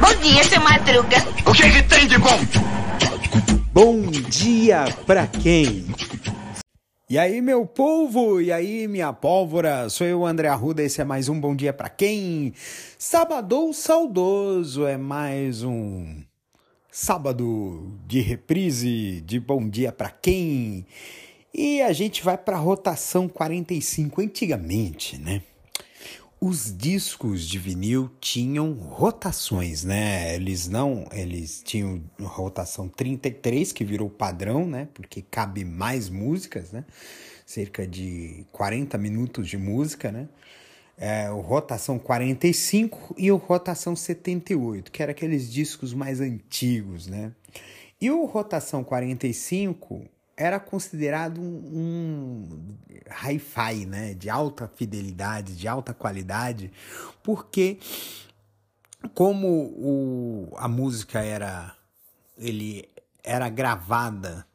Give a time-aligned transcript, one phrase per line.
[0.00, 1.16] Bom dia, seu Madruga.
[1.44, 2.38] O que, que tem de bom?
[3.72, 5.86] Bom dia pra quem?
[7.10, 11.28] E aí, meu povo, e aí, minha pólvora, sou eu, André Arruda, esse é mais
[11.28, 12.52] um Bom Dia Pra Quem?
[12.98, 16.22] Sábado saudoso, é mais um
[16.90, 20.86] sábado de reprise de Bom Dia Pra Quem?
[21.52, 25.42] E a gente vai pra rotação 45, antigamente, né?
[26.46, 30.36] Os discos de vinil tinham rotações, né?
[30.36, 34.86] Eles não, eles tinham rotação 33 que virou padrão, né?
[34.94, 36.84] Porque cabe mais músicas, né?
[37.44, 40.28] Cerca de 40 minutos de música, né?
[40.96, 47.32] É, o rotação 45 e o rotação 78, que eram aqueles discos mais antigos, né?
[48.00, 50.04] E o rotação 45
[50.36, 52.76] era considerado um, um
[53.10, 56.70] hi-fi, né, de alta fidelidade, de alta qualidade,
[57.22, 57.78] porque
[59.14, 61.74] como o, a música era
[62.38, 62.88] ele
[63.22, 64.46] era gravada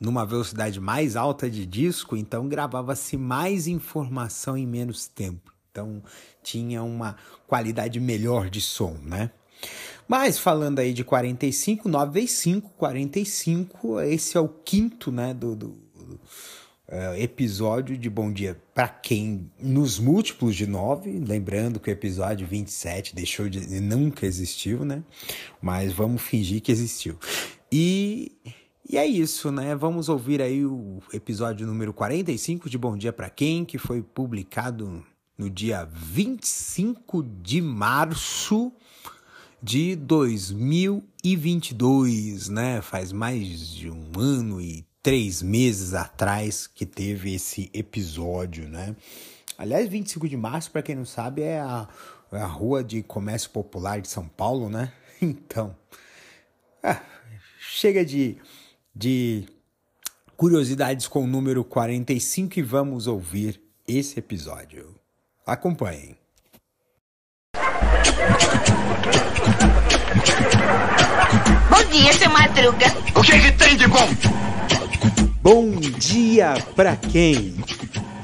[0.00, 5.52] numa velocidade mais alta de disco, então gravava-se mais informação em menos tempo.
[5.70, 6.02] Então
[6.42, 9.30] tinha uma qualidade melhor de som, né?
[10.08, 15.54] Mas falando aí de 45, 9 vezes 5, 45, esse é o quinto, né, do,
[15.54, 15.66] do
[16.88, 22.46] uh, episódio de Bom Dia para quem nos múltiplos de 9, lembrando que o episódio
[22.46, 25.04] 27 deixou de nunca existiu, né?
[25.60, 27.18] Mas vamos fingir que existiu.
[27.70, 28.32] E
[28.90, 29.74] e é isso, né?
[29.74, 35.04] Vamos ouvir aí o episódio número 45 de Bom Dia para quem, que foi publicado
[35.36, 38.72] no dia 25 de março
[39.62, 42.80] de 2022, né?
[42.80, 48.94] Faz mais de um ano e três meses atrás que teve esse episódio, né?
[49.56, 51.88] Aliás, 25 de março, para quem não sabe, é a,
[52.32, 54.92] é a rua de comércio popular de São Paulo, né?
[55.20, 55.74] Então,
[56.80, 57.02] ah,
[57.58, 58.36] chega de,
[58.94, 59.48] de
[60.36, 64.94] curiosidades com o número 45 e vamos ouvir esse episódio.
[65.44, 66.16] Acompanhem.
[72.08, 72.86] Bom dia, seu Madruga.
[73.14, 74.08] O que, que tem de bom?
[75.42, 77.54] Bom dia pra quem?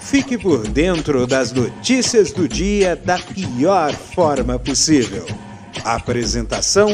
[0.00, 5.26] Fique por dentro das notícias do dia da pior forma possível.
[5.84, 6.88] Apresentação: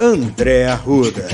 [0.00, 1.26] André Arruda.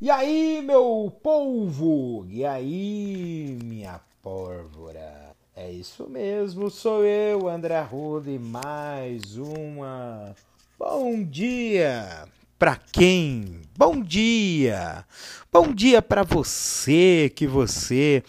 [0.00, 2.26] E aí, meu polvo?
[2.28, 5.21] E aí, minha pólvora?
[5.64, 10.34] É isso mesmo, sou eu, André Arruda, e mais uma.
[10.76, 12.28] Bom dia!
[12.58, 13.60] Para quem?
[13.78, 15.06] Bom dia!
[15.52, 18.24] Bom dia para você que você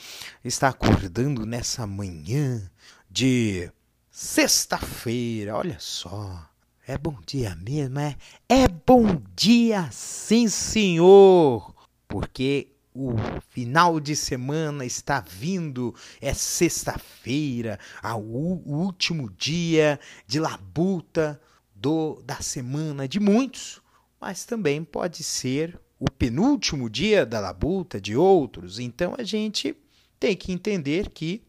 [0.45, 2.69] está acordando nessa manhã
[3.09, 3.67] de
[4.11, 5.57] sexta-feira.
[5.57, 6.39] Olha só,
[6.85, 8.15] é bom dia mesmo, é?
[8.47, 11.73] É bom dia, sim, senhor!
[12.07, 13.15] Porque o
[13.49, 21.41] final de semana está vindo, é sexta-feira, o último dia de labuta
[21.73, 23.81] do, da semana de muitos,
[24.21, 28.79] mas também pode ser o penúltimo dia da labuta de outros.
[28.79, 29.75] Então a gente
[30.19, 31.41] tem que entender que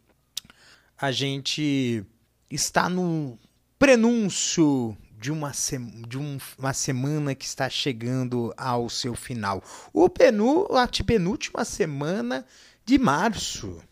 [0.97, 2.05] a gente
[2.50, 3.38] está no
[3.78, 9.64] prenúncio de uma, se, de um, uma semana que está chegando ao seu final.
[9.90, 12.44] O penu, a penúltima semana
[12.84, 13.82] de março.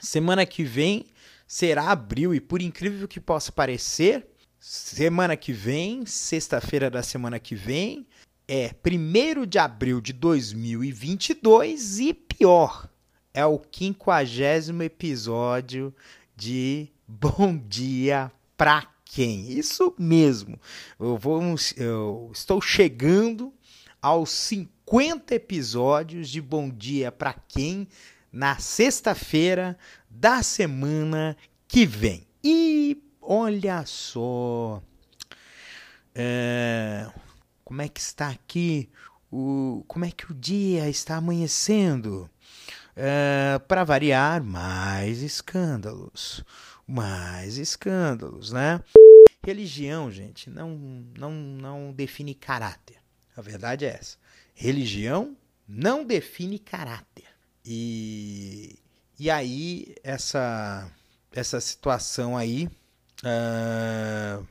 [0.00, 1.06] Semana que vem
[1.46, 4.26] será abril, e por incrível que possa parecer,
[4.58, 8.04] semana que vem, sexta-feira da semana que vem,
[8.48, 12.90] é 1 de abril de 2022 e pior,
[13.32, 15.94] é o quinquagésimo episódio
[16.36, 19.52] de Bom Dia Pra quem?
[19.52, 20.58] Isso mesmo.
[20.98, 21.42] Eu, vou,
[21.76, 23.52] eu estou chegando
[24.00, 27.86] aos 50 episódios de Bom Dia para quem
[28.32, 29.76] na sexta-feira
[30.08, 31.36] da semana
[31.68, 32.26] que vem.
[32.42, 34.82] E olha só.
[36.14, 37.06] É,
[37.62, 38.88] como é que está aqui?
[39.30, 42.30] O, como é que o dia está amanhecendo?
[42.96, 46.42] É, para variar, mais escândalos.
[46.86, 48.80] Mais escândalos, né?
[49.44, 50.76] Religião, gente, não,
[51.18, 52.96] não, não define caráter.
[53.36, 54.16] A verdade é essa.
[54.54, 55.36] Religião
[55.66, 57.24] não define caráter.
[57.64, 58.78] E,
[59.18, 60.90] e aí, essa,
[61.32, 62.68] essa situação aí
[63.24, 64.46] uh,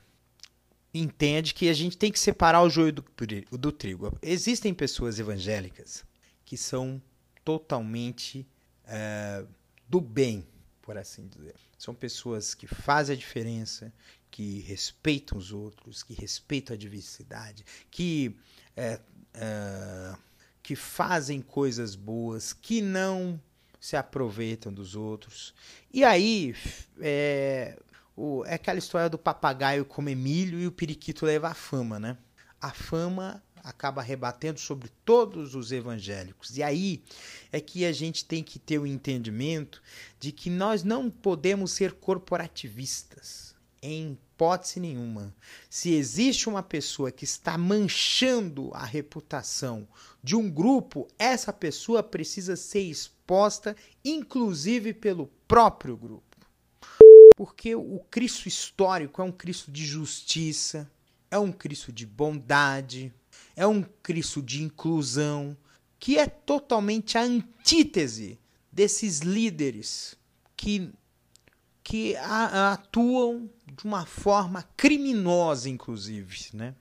[0.94, 3.06] entende que a gente tem que separar o joio do,
[3.52, 4.18] do trigo.
[4.22, 6.04] Existem pessoas evangélicas
[6.44, 7.02] que são
[7.46, 8.46] totalmente
[8.86, 9.48] uh,
[9.88, 10.46] do bem,
[10.82, 11.56] por assim dizer.
[11.78, 13.94] São pessoas que fazem a diferença,
[14.30, 18.36] que respeitam os outros, que respeitam a diversidade, que,
[18.76, 19.00] é,
[19.34, 20.16] é,
[20.64, 23.40] que fazem coisas boas, que não
[23.80, 25.54] se aproveitam dos outros.
[25.92, 26.56] E aí
[27.00, 27.78] é,
[28.16, 32.18] o, é aquela história do papagaio comer milho e o periquito levar fama, né?
[32.60, 36.58] A fama acaba rebatendo sobre todos os evangélicos.
[36.58, 37.04] E aí
[37.52, 39.82] é que a gente tem que ter o entendimento
[40.20, 45.34] de que nós não podemos ser corporativistas em hipótese nenhuma.
[45.70, 49.88] Se existe uma pessoa que está manchando a reputação
[50.24, 56.38] de um grupo, essa pessoa precisa ser exposta, inclusive pelo próprio grupo.
[57.38, 60.90] Porque o Cristo histórico é um Cristo de justiça,
[61.30, 63.14] é um Cristo de bondade,
[63.56, 65.56] é um Cristo de inclusão,
[66.00, 68.40] que é totalmente a antítese
[68.72, 70.16] desses líderes
[70.56, 70.92] que,
[71.84, 76.50] que a, atuam de uma forma criminosa, inclusive.
[76.54, 76.76] Né?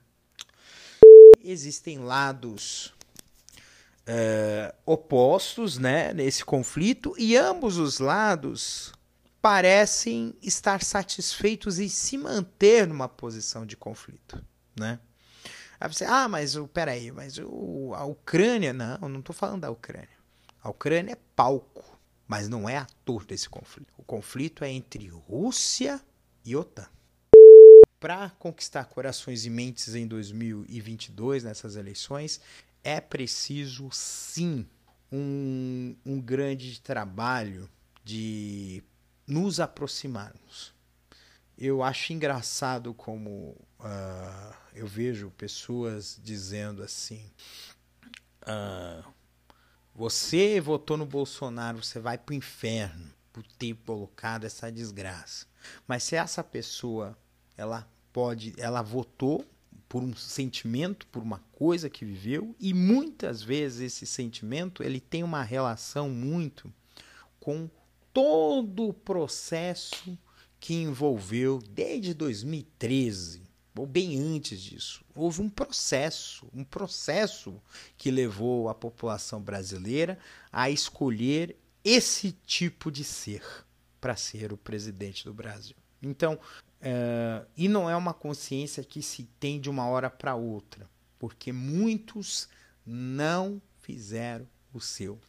[1.43, 2.93] Existem lados
[4.05, 8.93] é, opostos né, nesse conflito e ambos os lados
[9.41, 14.43] parecem estar satisfeitos em se manter numa posição de conflito.
[14.79, 14.99] Né?
[15.81, 19.61] Aí você, ah, mas o, peraí, mas o, a Ucrânia, não, eu não estou falando
[19.61, 20.07] da Ucrânia.
[20.61, 23.91] A Ucrânia é palco, mas não é ator desse conflito.
[23.97, 25.99] O conflito é entre Rússia
[26.45, 26.87] e OTAN.
[27.99, 32.39] Para conquistar corações e mentes em 2022, nessas eleições,
[32.83, 34.67] é preciso sim
[35.11, 37.67] um, um grande trabalho
[38.03, 38.83] de
[39.25, 40.75] nos aproximarmos.
[41.57, 47.29] Eu acho engraçado como uh, eu vejo pessoas dizendo assim:
[48.43, 49.03] uh,
[49.93, 55.45] você votou no Bolsonaro, você vai para o inferno por ter colocado essa desgraça.
[55.87, 57.17] Mas se essa pessoa
[57.57, 59.45] ela pode, ela votou
[59.87, 65.21] por um sentimento, por uma coisa que viveu e muitas vezes esse sentimento ele tem
[65.23, 66.73] uma relação muito
[67.39, 67.69] com
[68.13, 70.17] todo o processo
[70.59, 77.61] que envolveu desde 2013 ou bem antes disso, houve um processo, um processo
[77.97, 80.19] que levou a população brasileira
[80.51, 83.43] a escolher esse tipo de ser
[83.99, 85.75] para ser o presidente do Brasil.
[86.01, 90.89] Então, uh, e não é uma consciência que se tem de uma hora para outra,
[91.19, 92.49] porque muitos
[92.85, 95.19] não fizeram o seu.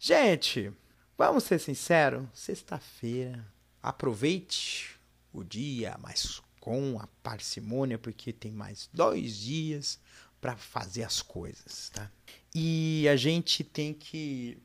[0.00, 0.72] Gente,
[1.16, 3.44] vamos ser sinceros, sexta-feira,
[3.82, 4.98] aproveite
[5.32, 6.20] o dia mais
[6.64, 9.98] com a parcimônia, porque tem mais dois dias
[10.40, 12.10] para fazer as coisas, tá?
[12.54, 14.56] E a gente tem que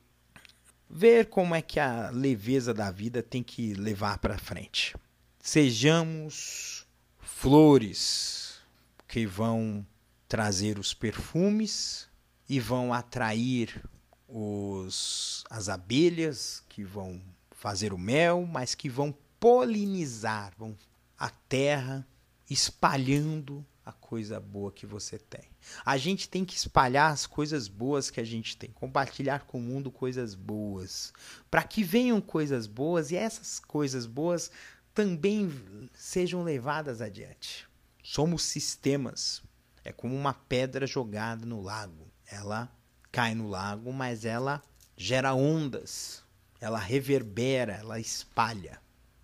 [0.89, 4.95] ver como é que a leveza da vida tem que levar para frente.
[5.41, 6.87] Sejamos
[7.19, 8.61] flores
[9.05, 9.85] que vão
[10.25, 12.07] trazer os perfumes
[12.47, 13.83] e vão atrair
[14.25, 20.77] os, as abelhas que vão fazer o mel, mas que vão polinizar, vão
[21.19, 22.07] a terra,
[22.49, 25.43] espalhando a coisa boa que você tem.
[25.85, 29.61] A gente tem que espalhar as coisas boas que a gente tem, compartilhar com o
[29.61, 31.11] mundo coisas boas,
[31.51, 34.49] para que venham coisas boas e essas coisas boas
[34.93, 35.51] também
[35.93, 37.67] sejam levadas adiante.
[38.01, 39.41] Somos sistemas.
[39.83, 42.07] É como uma pedra jogada no lago.
[42.25, 42.71] Ela
[43.11, 44.61] cai no lago, mas ela
[44.95, 46.23] gera ondas,
[46.59, 48.79] ela reverbera, ela espalha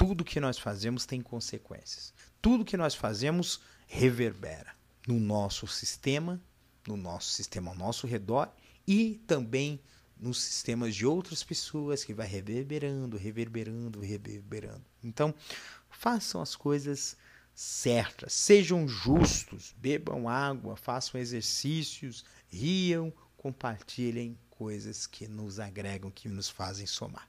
[0.06, 2.14] tudo que nós fazemos tem consequências.
[2.40, 4.76] Tudo que nós fazemos reverbera
[5.08, 6.40] no nosso sistema,
[6.88, 8.52] no nosso sistema ao nosso redor
[8.88, 9.82] e também
[10.16, 14.86] nos sistemas de outras pessoas que vai reverberando, reverberando, reverberando.
[15.04, 15.34] Então,
[15.90, 17.18] façam as coisas
[17.56, 26.48] certas, sejam justos, bebam água, façam exercícios, riam, compartilhem coisas que nos agregam, que nos
[26.48, 27.28] fazem somar.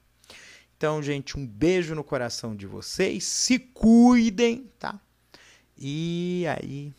[0.76, 3.25] Então, gente, um beijo no coração de vocês.
[3.25, 5.00] Se cuidem, tá?
[5.76, 6.92] E aí,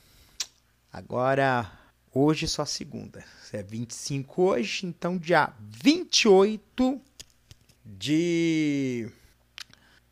[0.92, 1.72] agora,
[2.12, 3.24] hoje só segunda.
[3.54, 7.00] É 25 hoje, então dia 28
[7.86, 9.10] de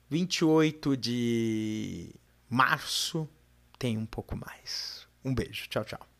[0.09, 2.09] 28 de
[2.49, 3.27] março
[3.77, 5.07] tem um pouco mais.
[5.23, 5.67] Um beijo.
[5.67, 6.14] Tchau, tchau.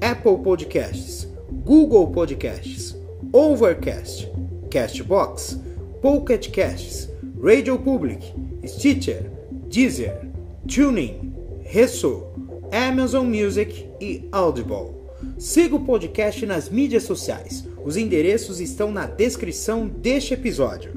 [0.00, 2.96] Apple Podcasts, Google Podcasts,
[3.32, 4.30] Overcast,
[4.70, 5.58] Castbox,
[6.00, 7.10] Pocket Casts,
[7.42, 8.32] Radio Public,
[8.64, 9.28] Stitcher,
[9.68, 10.16] Deezer,
[10.72, 11.34] Tuning,
[11.64, 12.22] Resso,
[12.70, 14.94] Amazon Music e Audible.
[15.38, 17.66] Siga o podcast nas mídias sociais.
[17.84, 20.92] Os endereços estão na descrição deste episódio.